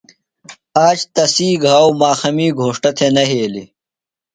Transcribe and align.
آج 0.85 0.97
تسی 1.15 1.49
گھاؤ 1.65 1.89
ماخَمی 1.99 2.47
گھوݜٹہ 2.59 2.91
تھےۡ 2.97 3.11
نہ 3.15 3.23
یھیلیۡ۔ 3.29 3.69